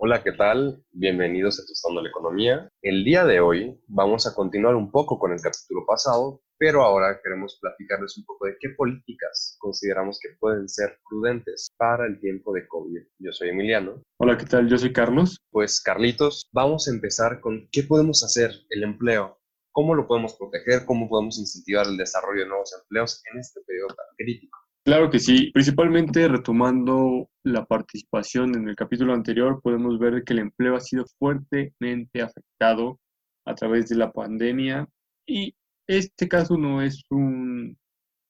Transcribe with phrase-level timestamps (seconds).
[0.00, 0.84] Hola, ¿qué tal?
[0.92, 2.68] Bienvenidos a Tostando la Economía.
[2.82, 7.18] El día de hoy vamos a continuar un poco con el capítulo pasado, pero ahora
[7.20, 12.52] queremos platicarles un poco de qué políticas consideramos que pueden ser prudentes para el tiempo
[12.52, 13.00] de COVID.
[13.18, 14.00] Yo soy Emiliano.
[14.20, 14.68] Hola, ¿qué tal?
[14.68, 15.40] Yo soy Carlos.
[15.50, 19.40] Pues Carlitos, vamos a empezar con qué podemos hacer el empleo.
[19.72, 20.84] ¿Cómo lo podemos proteger?
[20.86, 24.57] ¿Cómo podemos incentivar el desarrollo de nuevos empleos en este periodo tan crítico?
[24.84, 30.38] Claro que sí, principalmente retomando la participación en el capítulo anterior, podemos ver que el
[30.38, 32.98] empleo ha sido fuertemente afectado
[33.44, 34.88] a través de la pandemia
[35.26, 35.54] y
[35.86, 37.76] este caso no es un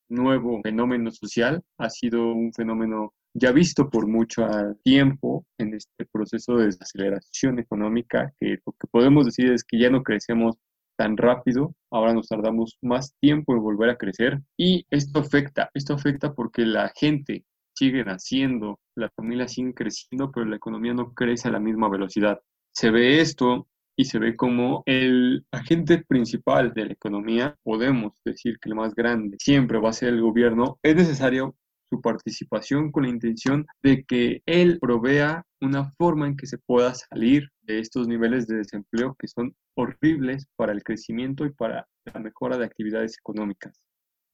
[0.08, 4.46] nuevo fenómeno social, ha sido un fenómeno ya visto por mucho
[4.83, 9.91] tiempo en este proceso de desaceleración económica, que lo que podemos decir es que ya
[9.91, 10.56] no crecemos
[10.98, 15.94] tan rápido, ahora nos tardamos más tiempo en volver a crecer y esto afecta, esto
[15.94, 21.48] afecta porque la gente sigue naciendo, la familia sigue creciendo, pero la economía no crece
[21.48, 22.40] a la misma velocidad.
[22.72, 28.58] Se ve esto y se ve como el agente principal de la economía, podemos decir
[28.60, 31.55] que el más grande siempre va a ser el gobierno, es necesario
[31.88, 36.92] su participación con la intención de que él provea una forma en que se pueda
[36.94, 42.20] salir de estos niveles de desempleo que son horribles para el crecimiento y para la
[42.20, 43.78] mejora de actividades económicas.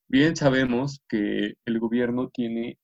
[0.09, 2.79] Bien sabemos que el gobierno tiene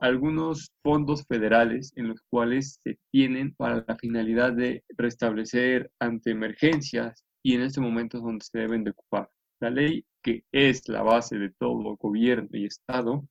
[0.00, 7.24] algunos fondos federales en los cuales se tienen para la finalidad de restablecer ante emergencias
[7.42, 9.30] y en este momento es donde se deben de ocupar.
[9.60, 13.24] La ley que es la base de todo gobierno y Estado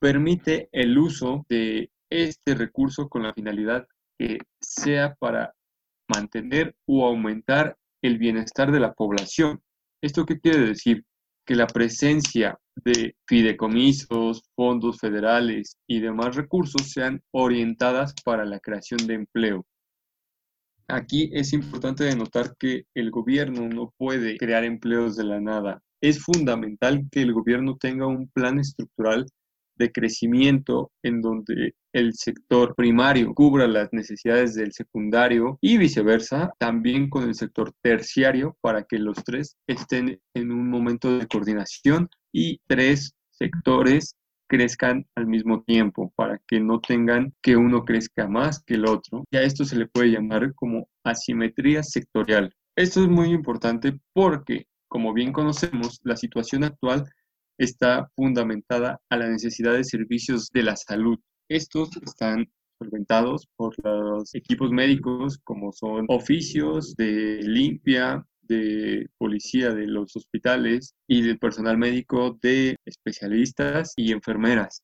[0.00, 3.86] permite el uso de este recurso con la finalidad
[4.18, 5.54] que sea para
[6.14, 9.60] mantener o aumentar el bienestar de la población.
[10.02, 11.04] ¿Esto qué quiere decir?
[11.46, 19.06] Que la presencia de fideicomisos, fondos federales y demás recursos sean orientadas para la creación
[19.06, 19.66] de empleo.
[20.88, 25.80] Aquí es importante denotar que el gobierno no puede crear empleos de la nada.
[26.02, 29.26] Es fundamental que el gobierno tenga un plan estructural
[29.80, 37.08] de crecimiento en donde el sector primario cubra las necesidades del secundario y viceversa, también
[37.08, 42.60] con el sector terciario para que los tres estén en un momento de coordinación y
[42.68, 44.14] tres sectores
[44.48, 49.24] crezcan al mismo tiempo para que no tengan que uno crezca más que el otro.
[49.30, 52.52] Y a esto se le puede llamar como asimetría sectorial.
[52.76, 57.08] Esto es muy importante porque, como bien conocemos, la situación actual
[57.60, 61.18] está fundamentada a la necesidad de servicios de la salud.
[61.46, 69.86] Estos están solventados por los equipos médicos como son oficios de limpia, de policía de
[69.86, 74.82] los hospitales y del personal médico de especialistas y enfermeras.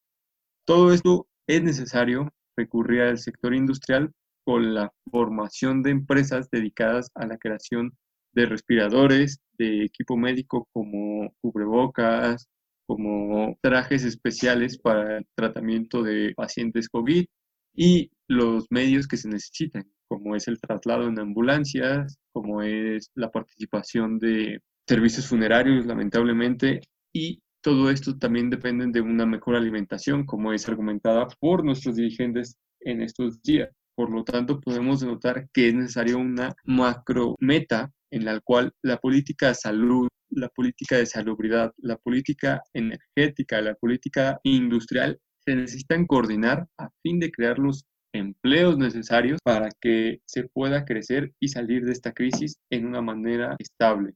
[0.66, 4.12] Todo esto es necesario recurrir al sector industrial
[4.44, 7.96] con la formación de empresas dedicadas a la creación
[8.32, 12.46] de respiradores, de equipo médico como cubrebocas,
[12.86, 17.26] como trajes especiales para el tratamiento de pacientes COVID
[17.74, 23.30] y los medios que se necesitan, como es el traslado en ambulancias, como es la
[23.30, 26.80] participación de servicios funerarios, lamentablemente,
[27.12, 32.56] y todo esto también depende de una mejor alimentación, como es argumentada por nuestros dirigentes
[32.80, 33.70] en estos días.
[33.96, 38.98] Por lo tanto, podemos denotar que es necesaria una macro meta en la cual la
[38.98, 46.06] política de salud, la política de salubridad, la política energética, la política industrial se necesitan
[46.06, 51.84] coordinar a fin de crear los empleos necesarios para que se pueda crecer y salir
[51.84, 54.14] de esta crisis en una manera estable.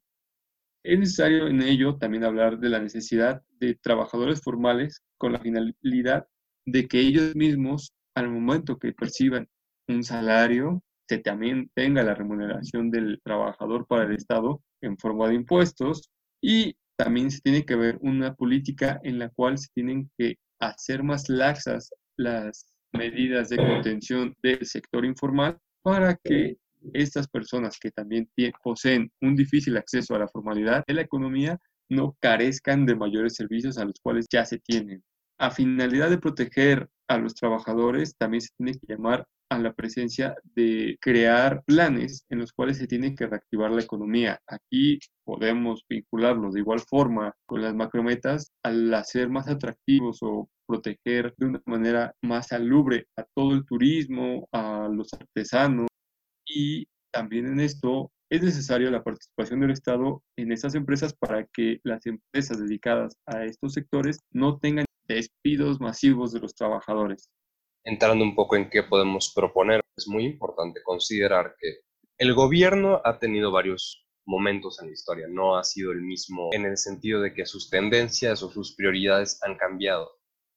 [0.83, 6.27] Es necesario en ello también hablar de la necesidad de trabajadores formales con la finalidad
[6.67, 9.47] de que ellos mismos, al momento que perciban
[9.89, 15.35] un salario, se también tenga la remuneración del trabajador para el Estado en forma de
[15.35, 16.09] impuestos
[16.41, 21.03] y también se tiene que ver una política en la cual se tienen que hacer
[21.03, 26.59] más laxas las medidas de contención del sector informal para que
[26.93, 28.31] estas personas que también
[28.63, 31.59] poseen un difícil acceso a la formalidad de la economía
[31.89, 35.03] no carezcan de mayores servicios a los cuales ya se tienen.
[35.39, 40.35] A finalidad de proteger a los trabajadores, también se tiene que llamar a la presencia
[40.55, 44.41] de crear planes en los cuales se tiene que reactivar la economía.
[44.47, 51.35] Aquí podemos vincularlo de igual forma con las macrometas al hacer más atractivos o proteger
[51.37, 55.89] de una manera más salubre a todo el turismo, a los artesanos
[56.47, 61.81] y también en esto es necesaria la participación del Estado en estas empresas para que
[61.83, 67.29] las empresas dedicadas a estos sectores no tengan despidos masivos de los trabajadores
[67.85, 69.81] entrando un poco en qué podemos proponer.
[69.97, 71.81] es muy importante considerar que
[72.19, 76.65] el gobierno ha tenido varios momentos en la historia, no ha sido el mismo en
[76.65, 80.11] el sentido de que sus tendencias o sus prioridades han cambiado.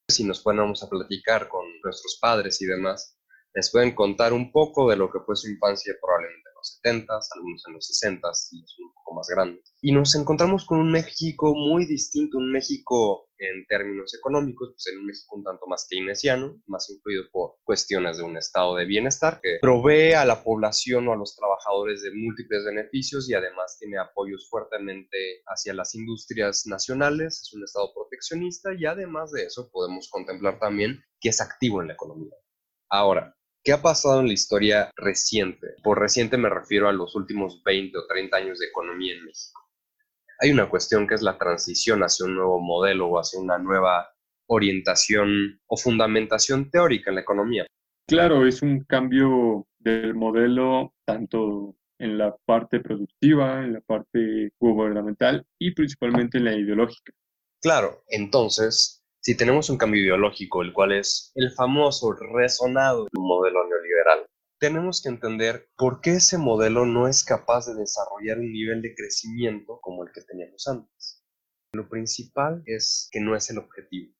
[0.08, 3.18] Si nos ponemos a platicar con nuestros padres y demás,
[3.54, 7.20] les pueden contar un poco de lo que fue su infancia probablemente en los 70,
[7.34, 9.60] algunos en los 60 y es un poco más grande.
[9.80, 15.00] Y nos encontramos con un México muy distinto, un México en términos económicos, pues en
[15.00, 19.40] un México un tanto más keynesiano, más influido por cuestiones de un estado de bienestar
[19.42, 23.98] que provee a la población o a los trabajadores de múltiples beneficios y además tiene
[23.98, 30.08] apoyos fuertemente hacia las industrias nacionales, es un estado proteccionista y además de eso podemos
[30.10, 32.34] contemplar también que es activo en la economía.
[32.88, 35.68] Ahora, ¿Qué ha pasado en la historia reciente?
[35.82, 39.58] Por reciente me refiero a los últimos 20 o 30 años de economía en México.
[40.40, 44.10] Hay una cuestión que es la transición hacia un nuevo modelo o hacia una nueva
[44.48, 47.66] orientación o fundamentación teórica en la economía.
[48.06, 55.46] Claro, es un cambio del modelo tanto en la parte productiva, en la parte gubernamental
[55.58, 57.14] y principalmente en la ideológica.
[57.62, 58.93] Claro, entonces
[59.24, 64.26] si tenemos un cambio ideológico, el cual es el famoso resonado modelo neoliberal,
[64.60, 68.94] tenemos que entender por qué ese modelo no es capaz de desarrollar un nivel de
[68.94, 71.24] crecimiento como el que teníamos antes.
[71.72, 74.12] Lo principal es que no es el objetivo.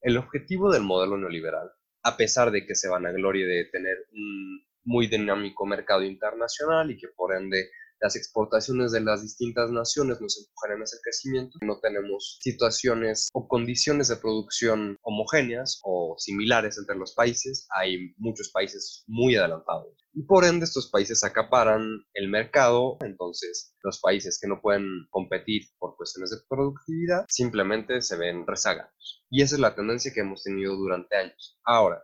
[0.00, 1.72] El objetivo del modelo neoliberal,
[2.04, 6.88] a pesar de que se van a gloria de tener un muy dinámico mercado internacional
[6.92, 7.68] y que por ende
[8.02, 11.58] las exportaciones de las distintas naciones nos empujarán hacia el crecimiento.
[11.62, 17.68] No tenemos situaciones o condiciones de producción homogéneas o similares entre los países.
[17.70, 19.96] Hay muchos países muy adelantados.
[20.14, 25.62] Y por ende estos países acaparan el mercado, entonces los países que no pueden competir
[25.78, 29.24] por cuestiones de productividad simplemente se ven rezagados.
[29.30, 31.58] Y esa es la tendencia que hemos tenido durante años.
[31.64, 32.02] Ahora,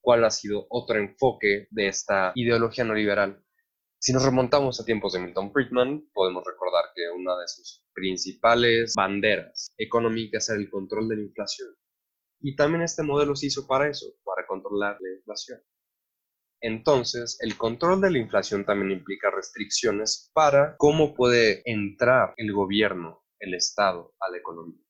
[0.00, 3.45] ¿cuál ha sido otro enfoque de esta ideología no liberal?
[4.06, 8.94] Si nos remontamos a tiempos de Milton Friedman, podemos recordar que una de sus principales
[8.94, 11.70] banderas económicas era el control de la inflación.
[12.38, 15.60] Y también este modelo se hizo para eso, para controlar la inflación.
[16.60, 23.24] Entonces, el control de la inflación también implica restricciones para cómo puede entrar el gobierno,
[23.40, 24.86] el Estado, a la economía.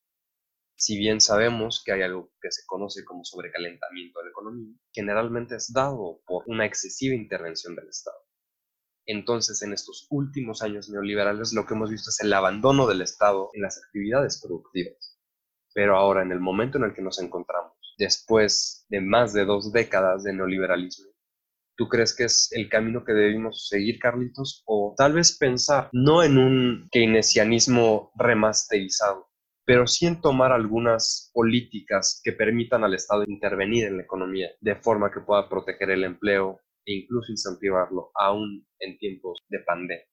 [0.76, 5.56] Si bien sabemos que hay algo que se conoce como sobrecalentamiento de la economía, generalmente
[5.56, 8.25] es dado por una excesiva intervención del Estado.
[9.06, 13.50] Entonces, en estos últimos años neoliberales, lo que hemos visto es el abandono del Estado
[13.54, 15.18] en las actividades productivas.
[15.72, 19.72] Pero ahora, en el momento en el que nos encontramos, después de más de dos
[19.72, 21.10] décadas de neoliberalismo,
[21.76, 24.62] ¿tú crees que es el camino que debemos seguir, Carlitos?
[24.66, 29.28] O tal vez pensar no en un keynesianismo remasterizado,
[29.64, 34.76] pero sí en tomar algunas políticas que permitan al Estado intervenir en la economía de
[34.76, 40.06] forma que pueda proteger el empleo, e incluso incentivarlo aún en tiempos de pandemia.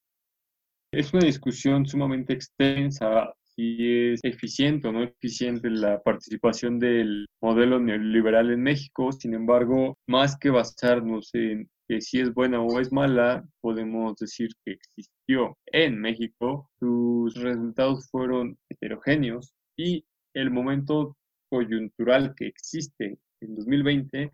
[0.92, 7.80] Es una discusión sumamente extensa si es eficiente o no eficiente la participación del modelo
[7.80, 9.12] neoliberal en México.
[9.12, 14.50] Sin embargo, más que basarnos en que si es buena o es mala, podemos decir
[14.66, 16.70] que existió en México.
[16.80, 21.16] Sus resultados fueron heterogéneos y el momento
[21.50, 24.32] coyuntural que existe en 2020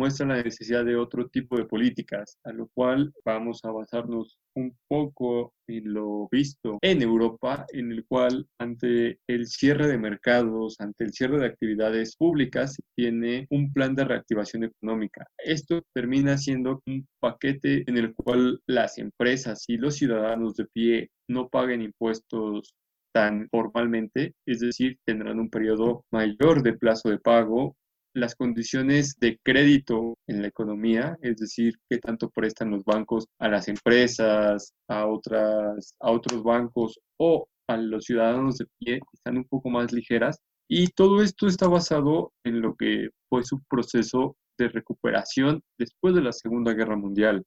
[0.00, 4.74] muestra la necesidad de otro tipo de políticas, a lo cual vamos a basarnos un
[4.88, 11.04] poco en lo visto en Europa, en el cual ante el cierre de mercados, ante
[11.04, 15.26] el cierre de actividades públicas, tiene un plan de reactivación económica.
[15.36, 21.10] Esto termina siendo un paquete en el cual las empresas y los ciudadanos de pie
[21.28, 22.74] no paguen impuestos
[23.12, 27.76] tan formalmente, es decir, tendrán un periodo mayor de plazo de pago
[28.14, 33.48] las condiciones de crédito en la economía, es decir, qué tanto prestan los bancos a
[33.48, 39.44] las empresas, a, otras, a otros bancos o a los ciudadanos de pie, están un
[39.44, 40.38] poco más ligeras.
[40.68, 46.22] Y todo esto está basado en lo que fue su proceso de recuperación después de
[46.22, 47.44] la Segunda Guerra Mundial.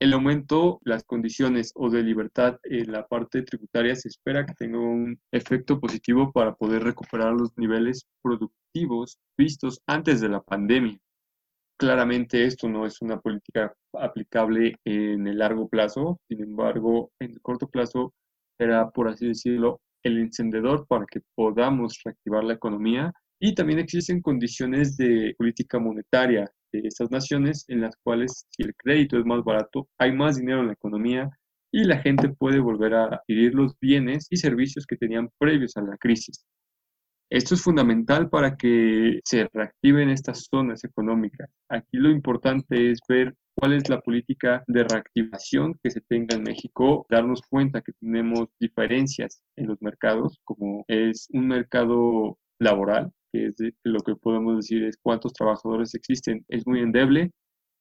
[0.00, 4.78] El aumento, las condiciones o de libertad en la parte tributaria se espera que tenga
[4.78, 10.96] un efecto positivo para poder recuperar los niveles productivos vistos antes de la pandemia.
[11.78, 17.42] Claramente esto no es una política aplicable en el largo plazo, sin embargo, en el
[17.42, 18.14] corto plazo
[18.58, 24.22] será, por así decirlo, el encendedor para que podamos reactivar la economía y también existen
[24.22, 29.42] condiciones de política monetaria de esas naciones en las cuales si el crédito es más
[29.44, 31.30] barato, hay más dinero en la economía
[31.72, 35.82] y la gente puede volver a adquirir los bienes y servicios que tenían previos a
[35.82, 36.44] la crisis.
[37.30, 41.48] Esto es fundamental para que se reactiven estas zonas económicas.
[41.68, 46.42] Aquí lo importante es ver cuál es la política de reactivación que se tenga en
[46.42, 53.46] México, darnos cuenta que tenemos diferencias en los mercados, como es un mercado laboral, que
[53.46, 57.30] es lo que podemos decir es cuántos trabajadores existen, es muy endeble,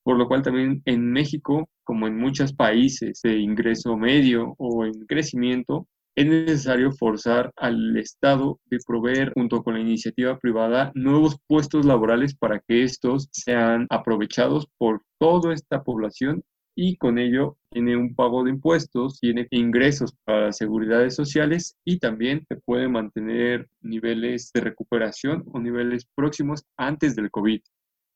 [0.03, 5.05] por lo cual también en México, como en muchos países de ingreso medio o en
[5.05, 11.85] crecimiento, es necesario forzar al Estado de proveer, junto con la iniciativa privada, nuevos puestos
[11.85, 16.43] laborales para que estos sean aprovechados por toda esta población
[16.75, 22.45] y con ello tiene un pago de impuestos, tiene ingresos para seguridades sociales y también
[22.47, 27.61] se puede mantener niveles de recuperación o niveles próximos antes del COVID.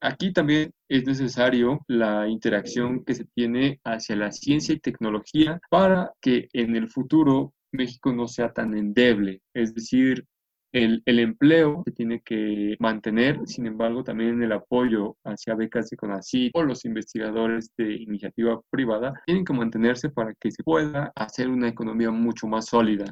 [0.01, 6.11] Aquí también es necesario la interacción que se tiene hacia la ciencia y tecnología para
[6.21, 9.41] que en el futuro México no sea tan endeble.
[9.53, 10.25] Es decir,
[10.73, 16.51] el, empleo se tiene que mantener, sin embargo, también el apoyo hacia becas de CONACYT
[16.55, 21.67] o los investigadores de iniciativa privada tienen que mantenerse para que se pueda hacer una
[21.67, 23.05] economía mucho más sólida.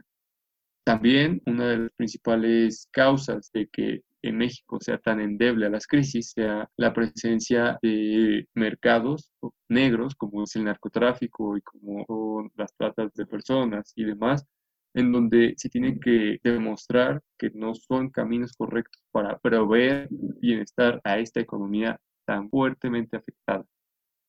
[0.83, 5.87] También una de las principales causas de que en México sea tan endeble a las
[5.87, 9.31] crisis sea la presencia de mercados
[9.69, 14.45] negros como es el narcotráfico y como son las tratas de personas y demás,
[14.93, 21.19] en donde se tiene que demostrar que no son caminos correctos para proveer bienestar a
[21.19, 23.65] esta economía tan fuertemente afectada.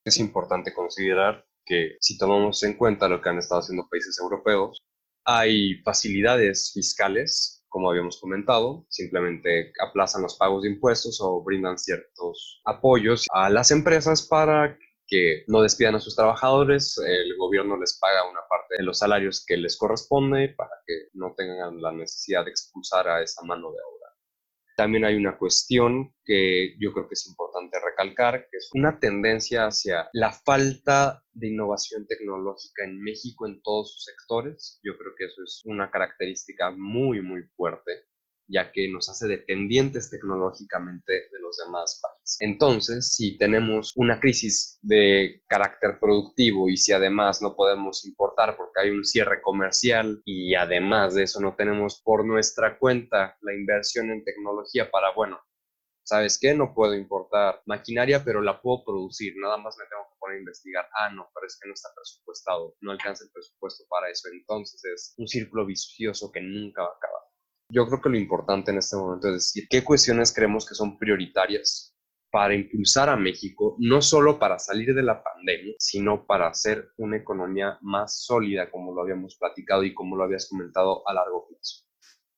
[0.04, 4.82] Es importante considerar que si tomamos en cuenta lo que han estado haciendo países europeos,
[5.24, 12.60] hay facilidades fiscales como habíamos comentado, simplemente aplazan los pagos de impuestos o brindan ciertos
[12.66, 14.78] apoyos a las empresas para
[15.12, 19.44] que no despidan a sus trabajadores, el gobierno les paga una parte de los salarios
[19.46, 23.76] que les corresponde para que no tengan la necesidad de expulsar a esa mano de
[23.76, 24.08] obra.
[24.74, 29.66] También hay una cuestión que yo creo que es importante recalcar, que es una tendencia
[29.66, 34.80] hacia la falta de innovación tecnológica en México en todos sus sectores.
[34.82, 38.06] Yo creo que eso es una característica muy, muy fuerte
[38.52, 42.36] ya que nos hace dependientes tecnológicamente de los demás países.
[42.40, 48.80] Entonces, si tenemos una crisis de carácter productivo y si además no podemos importar porque
[48.82, 54.10] hay un cierre comercial y además de eso no tenemos por nuestra cuenta la inversión
[54.10, 55.40] en tecnología para, bueno,
[56.04, 56.54] ¿sabes qué?
[56.54, 59.34] No puedo importar maquinaria, pero la puedo producir.
[59.36, 60.88] Nada más me tengo que poner a investigar.
[60.98, 62.74] Ah, no, pero es que no está presupuestado.
[62.80, 64.28] No alcanza el presupuesto para eso.
[64.32, 67.22] Entonces es un círculo vicioso que nunca va a acabar.
[67.74, 70.98] Yo creo que lo importante en este momento es decir qué cuestiones creemos que son
[70.98, 71.96] prioritarias
[72.30, 77.16] para impulsar a México, no solo para salir de la pandemia, sino para hacer una
[77.16, 81.86] economía más sólida, como lo habíamos platicado y como lo habías comentado a largo plazo.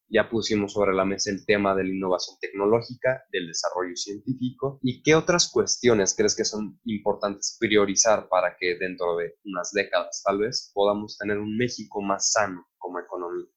[0.08, 5.02] Ya pusimos sobre la mesa el tema de la innovación tecnológica, del desarrollo científico y
[5.02, 10.38] qué otras cuestiones crees que son importantes priorizar para que dentro de unas décadas tal
[10.38, 13.48] vez podamos tener un México más sano como economía.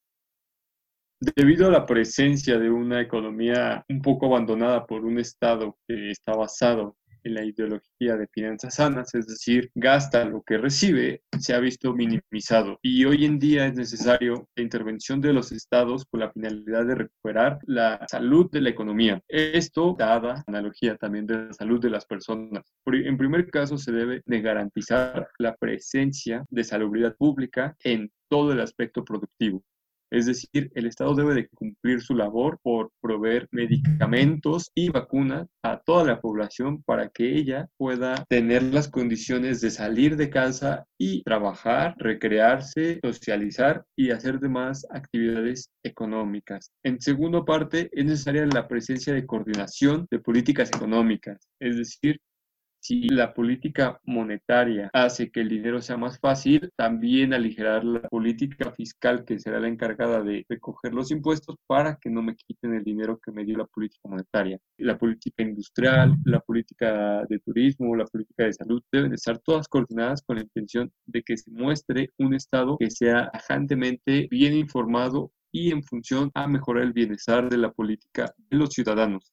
[1.20, 6.32] Debido a la presencia de una economía un poco abandonada por un Estado que está
[6.34, 11.58] basado en la ideología de finanzas sanas, es decir, gasta lo que recibe, se ha
[11.58, 12.78] visto minimizado.
[12.82, 16.94] Y hoy en día es necesario la intervención de los estados con la finalidad de
[16.94, 19.20] recuperar la salud de la economía.
[19.26, 22.64] Esto dada analogía también de la salud de las personas.
[22.86, 28.60] En primer caso, se debe de garantizar la presencia de salubridad pública en todo el
[28.60, 29.64] aspecto productivo.
[30.10, 35.80] Es decir, el Estado debe de cumplir su labor por proveer medicamentos y vacunas a
[35.80, 41.22] toda la población para que ella pueda tener las condiciones de salir de casa y
[41.22, 46.70] trabajar, recrearse, socializar y hacer demás actividades económicas.
[46.84, 52.18] En segundo parte, es necesaria la presencia de coordinación de políticas económicas, es decir,
[52.80, 58.72] si la política monetaria hace que el dinero sea más fácil, también aligerar la política
[58.72, 62.84] fiscal que será la encargada de recoger los impuestos para que no me quiten el
[62.84, 64.58] dinero que me dio la política monetaria.
[64.78, 70.22] La política industrial, la política de turismo, la política de salud deben estar todas coordinadas
[70.22, 75.72] con la intención de que se muestre un Estado que sea tajantemente bien informado y
[75.72, 79.32] en función a mejorar el bienestar de la política de los ciudadanos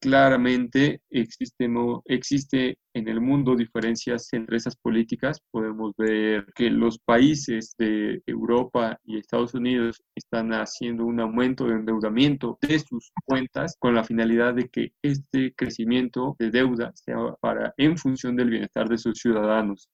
[0.00, 1.68] claramente existe,
[2.06, 5.40] existe en el mundo diferencias entre esas políticas.
[5.50, 11.74] Podemos ver que los países de Europa y Estados Unidos están haciendo un aumento de
[11.74, 17.74] endeudamiento de sus cuentas con la finalidad de que este crecimiento de deuda sea para
[17.76, 19.88] en función del bienestar de sus ciudadanos.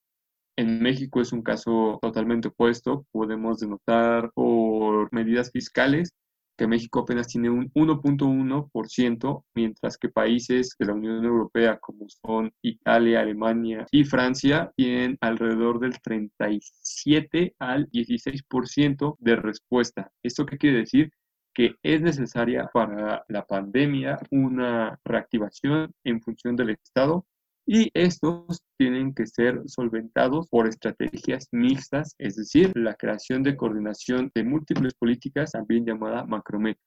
[0.56, 3.06] En México es un caso totalmente opuesto.
[3.12, 6.14] Podemos denotar por medidas fiscales
[6.56, 12.52] que México apenas tiene un 1.1%, mientras que países de la Unión Europea como son
[12.62, 20.10] Italia, Alemania y Francia tienen alrededor del 37 al 16% de respuesta.
[20.22, 21.10] ¿Esto qué quiere decir?
[21.56, 27.24] que es necesaria para la pandemia una reactivación en función del Estado
[27.66, 34.30] y estos tienen que ser solventados por estrategias mixtas, es decir, la creación de coordinación
[34.34, 36.80] de múltiples políticas, también llamada macrometa.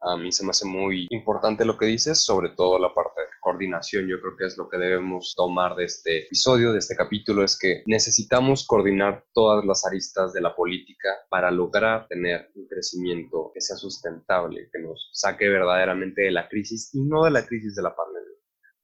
[0.00, 3.26] A mí se me hace muy importante lo que dices, sobre todo la parte de
[3.40, 4.06] coordinación.
[4.06, 7.58] Yo creo que es lo que debemos tomar de este episodio, de este capítulo, es
[7.58, 13.60] que necesitamos coordinar todas las aristas de la política para lograr tener un crecimiento que
[13.60, 17.82] sea sustentable, que nos saque verdaderamente de la crisis y no de la crisis de
[17.82, 18.15] la pandemia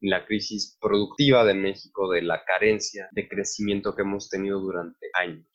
[0.03, 5.47] la crisis productiva de México, de la carencia de crecimiento que hemos tenido durante años.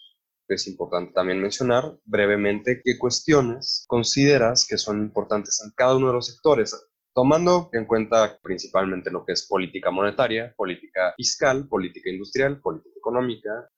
[0.48, 6.14] Es importante también mencionar brevemente qué cuestiones consideras que son importantes en cada uno de
[6.14, 6.74] los sectores,
[7.14, 13.70] tomando en cuenta principalmente lo que es política monetaria, política fiscal, política industrial, política económica,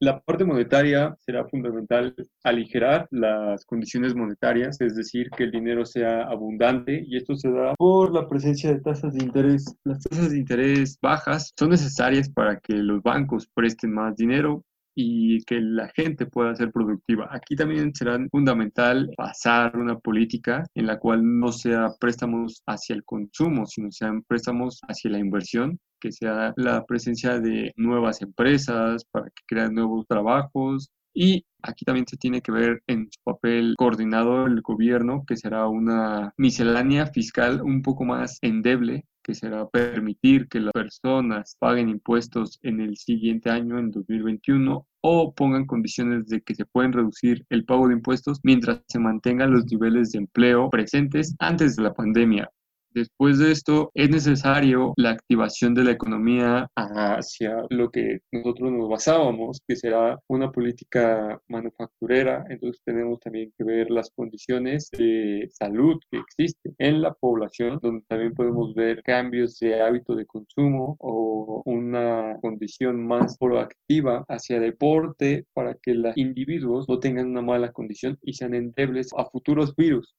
[0.00, 6.22] la parte monetaria será fundamental aligerar las condiciones monetarias, es decir, que el dinero sea
[6.22, 9.64] abundante y esto se da por la presencia de tasas de interés.
[9.84, 14.64] Las tasas de interés bajas son necesarias para que los bancos presten más dinero
[14.96, 17.28] y que la gente pueda ser productiva.
[17.30, 23.04] Aquí también será fundamental pasar una política en la cual no sea préstamos hacia el
[23.04, 29.26] consumo, sino sean préstamos hacia la inversión que sea la presencia de nuevas empresas para
[29.26, 30.90] que creen nuevos trabajos.
[31.18, 35.66] Y aquí también se tiene que ver en su papel coordinador el gobierno, que será
[35.66, 42.58] una miscelánea fiscal un poco más endeble, que será permitir que las personas paguen impuestos
[42.60, 47.64] en el siguiente año, en 2021, o pongan condiciones de que se pueden reducir el
[47.64, 52.50] pago de impuestos mientras se mantengan los niveles de empleo presentes antes de la pandemia.
[52.90, 58.88] Después de esto, es necesario la activación de la economía hacia lo que nosotros nos
[58.88, 62.44] basábamos, que será una política manufacturera.
[62.48, 68.04] Entonces tenemos también que ver las condiciones de salud que existen en la población, donde
[68.08, 75.46] también podemos ver cambios de hábito de consumo o una condición más proactiva hacia deporte
[75.52, 80.14] para que los individuos no tengan una mala condición y sean endebles a futuros virus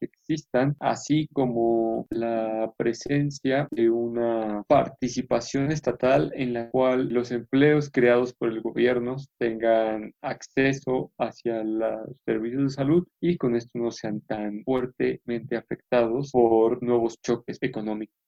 [0.00, 8.34] existan, así como la presencia de una participación estatal en la cual los empleos creados
[8.34, 14.20] por el gobierno tengan acceso hacia los servicios de salud y con esto no sean
[14.22, 18.25] tan fuertemente afectados por nuevos choques económicos.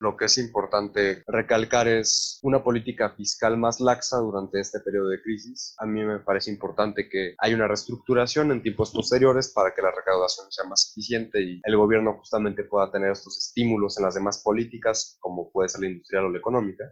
[0.00, 5.20] Lo que es importante recalcar es una política fiscal más laxa durante este periodo de
[5.20, 5.74] crisis.
[5.78, 9.90] A mí me parece importante que haya una reestructuración en tiempos posteriores para que la
[9.90, 14.42] recaudación sea más eficiente y el gobierno justamente pueda tener estos estímulos en las demás
[14.42, 16.84] políticas, como puede ser la industrial o la económica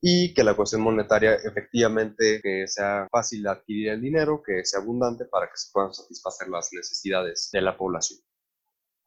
[0.00, 5.24] y que la cuestión monetaria efectivamente que sea fácil adquirir el dinero, que sea abundante
[5.24, 8.20] para que se puedan satisfacer las necesidades de la población.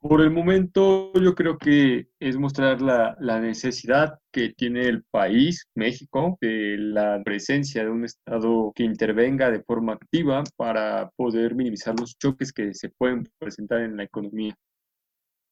[0.01, 5.67] Por el momento, yo creo que es mostrar la, la, necesidad que tiene el país,
[5.75, 11.93] México, de la presencia de un Estado que intervenga de forma activa para poder minimizar
[11.99, 14.55] los choques que se pueden presentar en la economía.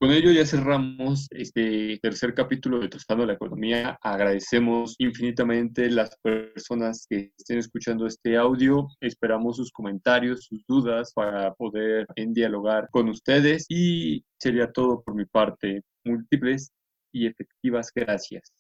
[0.02, 3.98] Con ello ya cerramos este tercer capítulo de Tostando la Economía.
[4.02, 8.88] Agradecemos infinitamente las personas que estén escuchando este audio.
[9.02, 15.16] Esperamos sus comentarios, sus dudas para poder en dialogar con ustedes y sería todo por
[15.16, 15.82] mi parte.
[16.06, 16.72] Múltiples
[17.12, 18.54] y efectivas gracias.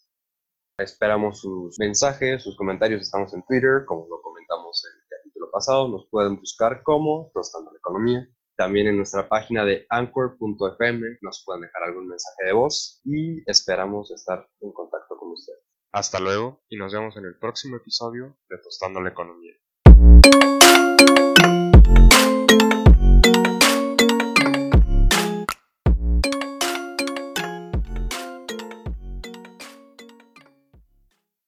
[0.77, 3.03] Esperamos sus mensajes, sus comentarios.
[3.03, 5.87] Estamos en Twitter, como lo comentamos en el capítulo pasado.
[5.87, 8.27] Nos pueden buscar como Tostando la Economía.
[8.59, 14.11] También en nuestra página de anchor.fm nos pueden dejar algún mensaje de voz y esperamos
[14.11, 15.61] estar en contacto con ustedes.
[15.93, 19.53] Hasta luego y nos vemos en el próximo episodio de Tostando la Economía.